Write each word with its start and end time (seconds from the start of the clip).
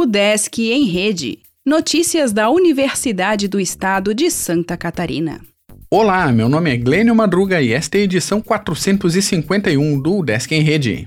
O 0.00 0.06
Desk 0.06 0.58
em 0.58 0.86
Rede. 0.86 1.40
Notícias 1.62 2.32
da 2.32 2.48
Universidade 2.48 3.46
do 3.46 3.60
Estado 3.60 4.14
de 4.14 4.30
Santa 4.30 4.74
Catarina. 4.74 5.42
Olá, 5.90 6.32
meu 6.32 6.48
nome 6.48 6.72
é 6.72 6.76
Glênio 6.78 7.14
Madruga 7.14 7.60
e 7.60 7.74
esta 7.74 7.98
é 7.98 8.00
a 8.00 8.04
edição 8.04 8.40
451 8.40 10.00
do 10.00 10.22
Desk 10.22 10.50
em 10.54 10.62
Rede. 10.62 11.06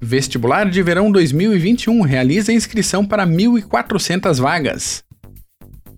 Vestibular 0.00 0.70
de 0.70 0.82
Verão 0.82 1.12
2021 1.12 2.00
realiza 2.00 2.50
inscrição 2.50 3.04
para 3.04 3.26
1.400 3.26 4.40
vagas. 4.40 5.04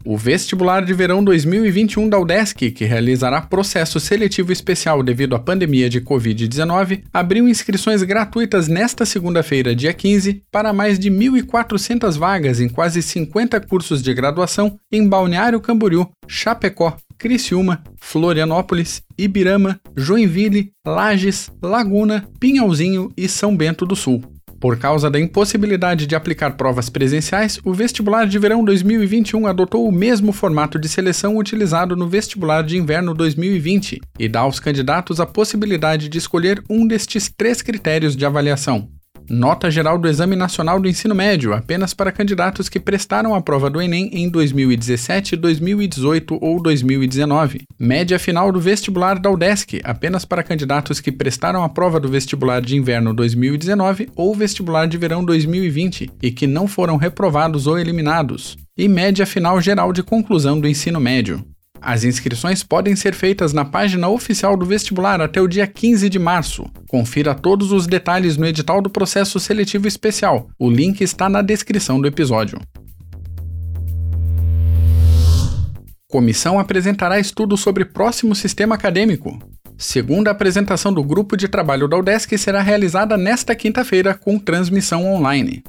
O 0.07 0.18
vestibular 0.18 0.84
de 0.84 0.93
verão 0.93 1.25
2021 1.25 2.11
da 2.11 2.18
UDESC, 2.18 2.70
que 2.73 2.84
realizará 2.84 3.41
processo 3.41 3.98
seletivo 3.98 4.52
especial 4.52 5.02
devido 5.02 5.34
à 5.34 5.38
pandemia 5.38 5.88
de 5.88 5.98
Covid-19, 5.98 7.05
abriu 7.11 7.48
inscrições 7.48 8.02
gratuitas 8.02 8.69
nesta 8.69 9.06
segunda-feira, 9.06 9.74
dia 9.74 9.95
15, 9.95 10.43
para 10.52 10.74
mais 10.74 10.98
de 10.98 11.10
1.400 11.10 12.19
vagas 12.19 12.60
em 12.60 12.69
quase 12.69 13.01
50 13.01 13.59
cursos 13.62 14.02
de 14.02 14.12
graduação 14.12 14.79
em 14.93 15.09
Balneário 15.09 15.59
Camboriú, 15.59 16.07
Chapecó, 16.29 16.98
Criciúma, 17.16 17.82
Florianópolis, 17.96 19.01
Ibirama, 19.16 19.80
Joinville, 19.96 20.71
Lages, 20.87 21.51
Laguna, 21.62 22.29
Pinhalzinho 22.38 23.10
e 23.16 23.27
São 23.27 23.57
Bento 23.57 23.87
do 23.87 23.96
Sul. 23.96 24.34
Por 24.64 24.78
causa 24.78 25.10
da 25.10 25.20
impossibilidade 25.20 26.06
de 26.06 26.16
aplicar 26.16 26.52
provas 26.52 26.88
presenciais, 26.88 27.60
o 27.62 27.74
vestibular 27.74 28.27
de 28.27 28.38
verão 28.38 28.64
2021 28.64 29.46
adotou 29.46 29.87
o 29.87 29.92
mesmo 29.92 30.32
formato 30.32 30.78
de 30.78 30.88
seleção 30.88 31.37
utilizado 31.37 31.95
no 31.95 32.09
vestibular 32.09 32.62
de 32.62 32.78
inverno 32.78 33.12
2020 33.12 34.00
e 34.18 34.27
dá 34.27 34.40
aos 34.40 34.59
candidatos 34.59 35.20
a 35.20 35.27
possibilidade 35.27 36.09
de 36.09 36.16
escolher 36.16 36.64
um 36.70 36.87
destes 36.87 37.28
três 37.28 37.60
critérios 37.60 38.16
de 38.16 38.24
avaliação: 38.24 38.88
Nota 39.28 39.70
geral 39.70 39.98
do 39.98 40.06
Exame 40.06 40.37
Nacional 40.37 40.78
do 40.78 40.88
Ensino 40.88 41.15
Médio, 41.15 41.54
apenas 41.54 41.95
para 41.95 42.12
candidatos 42.12 42.68
que 42.68 42.79
prestaram 42.79 43.35
a 43.35 43.40
prova 43.40 43.71
do 43.71 43.80
Enem 43.80 44.10
em 44.12 44.29
2017, 44.29 45.35
2018 45.37 46.38
ou 46.40 46.62
2019. 46.62 47.62
Média 47.79 48.18
final 48.18 48.52
do 48.52 48.60
vestibular 48.60 49.18
da 49.18 49.30
UDESC, 49.30 49.80
apenas 49.82 50.24
para 50.24 50.43
candidatos 50.43 51.01
que 51.01 51.10
prestaram 51.10 51.65
a 51.65 51.68
prova 51.68 51.99
do 51.99 52.09
vestibular 52.09 52.60
de 52.60 52.76
inverno 52.76 53.15
2019 53.15 54.10
ou 54.15 54.34
vestibular 54.34 54.87
de 54.87 54.99
verão 54.99 55.24
2020 55.24 56.10
e 56.23 56.30
que 56.30 56.46
não 56.46 56.68
foram 56.68 56.96
reprovados 56.96 57.66
ou 57.66 57.79
eliminados. 57.79 58.59
E 58.77 58.88
média 58.88 59.24
final 59.24 59.60
geral 59.60 59.93
de 59.93 60.02
conclusão 60.02 60.60
do 60.60 60.68
ensino 60.68 61.01
médio. 61.01 61.45
As 61.87 62.02
inscrições 62.02 62.63
podem 62.63 62.96
ser 62.96 63.15
feitas 63.15 63.52
na 63.52 63.63
página 63.63 64.09
oficial 64.09 64.56
do 64.56 64.65
vestibular 64.65 65.21
até 65.21 65.38
o 65.38 65.47
dia 65.47 65.66
15 65.66 66.09
de 66.09 66.19
março. 66.19 66.65
Confira 66.88 67.34
todos 67.34 67.72
os 67.72 67.87
detalhes 67.87 68.38
no 68.38 68.47
edital 68.47 68.81
do 68.81 68.88
processo 68.88 69.38
seletivo 69.38 69.87
especial. 69.87 70.49
O 70.59 70.71
link 70.71 71.03
está 71.03 71.28
na 71.28 71.43
descrição 71.43 72.00
do 72.00 72.09
episódio. 72.09 72.59
Comissão 76.09 76.59
apresentará 76.59 77.21
estudo 77.21 77.55
sobre 77.55 77.84
próximo 77.84 78.34
sistema 78.34 78.77
acadêmico. 78.77 79.38
Segunda 79.77 80.31
apresentação 80.31 80.91
do 80.91 81.05
grupo 81.05 81.37
de 81.37 81.49
trabalho 81.49 81.87
da 81.87 81.99
UDESC 81.99 82.38
será 82.38 82.62
realizada 82.62 83.19
nesta 83.19 83.55
quinta-feira 83.55 84.15
com 84.15 84.38
transmissão 84.38 85.05
online. 85.05 85.62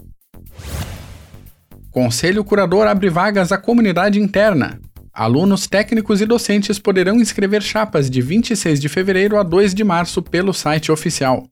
Conselho 1.91 2.41
Curador 2.45 2.88
abre 2.88 3.09
vagas 3.09 3.52
à 3.52 3.58
comunidade 3.58 4.17
interna. 4.17 4.80
Alunos, 5.16 5.66
técnicos 5.66 6.19
e 6.19 6.25
docentes 6.25 6.77
poderão 6.77 7.16
inscrever 7.21 7.61
chapas 7.61 8.09
de 8.09 8.21
26 8.21 8.81
de 8.81 8.89
fevereiro 8.89 9.38
a 9.38 9.44
2 9.44 9.73
de 9.73 9.81
março 9.81 10.21
pelo 10.21 10.53
site 10.53 10.91
oficial. 10.91 11.47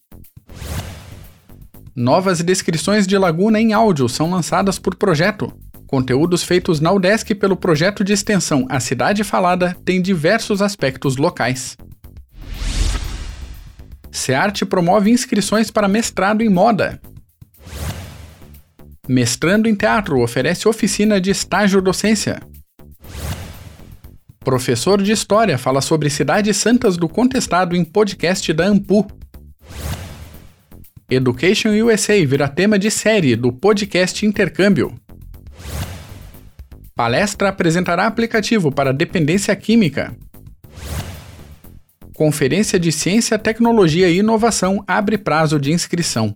Novas 1.95 2.41
descrições 2.41 3.07
de 3.07 3.17
laguna 3.17 3.61
em 3.61 3.71
áudio 3.71 4.09
são 4.09 4.29
lançadas 4.29 4.77
por 4.77 4.95
projeto. 4.95 5.49
Conteúdos 5.87 6.43
feitos 6.43 6.81
na 6.81 6.91
UDESC 6.91 7.35
pelo 7.35 7.55
projeto 7.55 8.03
de 8.03 8.11
extensão 8.11 8.65
A 8.67 8.81
Cidade 8.81 9.23
Falada 9.23 9.77
têm 9.85 10.01
diversos 10.01 10.61
aspectos 10.61 11.15
locais. 11.15 11.77
SEART 14.11 14.65
promove 14.65 15.09
inscrições 15.09 15.71
para 15.71 15.87
mestrado 15.87 16.41
em 16.41 16.49
moda. 16.49 16.99
Mestrando 19.07 19.69
em 19.69 19.75
Teatro 19.75 20.21
oferece 20.21 20.67
oficina 20.67 21.21
de 21.21 21.31
estágio 21.31 21.81
docência. 21.81 22.41
Professor 24.43 25.01
de 25.01 25.11
História 25.11 25.57
fala 25.57 25.79
sobre 25.79 26.09
cidades 26.09 26.57
santas 26.57 26.97
do 26.97 27.07
contestado 27.07 27.75
em 27.75 27.83
podcast 27.85 28.51
da 28.51 28.65
Ampu. 28.65 29.07
Education 31.09 31.69
USA 31.85 32.25
vira 32.25 32.49
tema 32.49 32.77
de 32.77 32.91
série 32.91 33.37
do 33.37 33.53
podcast 33.53 34.25
Intercâmbio. 34.25 34.93
Palestra 36.93 37.49
apresentará 37.49 38.05
aplicativo 38.05 38.69
para 38.71 38.93
dependência 38.93 39.55
química. 39.55 40.13
Conferência 42.13 42.77
de 42.77 42.91
Ciência, 42.91 43.39
Tecnologia 43.39 44.09
e 44.09 44.19
Inovação 44.19 44.83
abre 44.85 45.17
prazo 45.17 45.57
de 45.57 45.71
inscrição. 45.71 46.35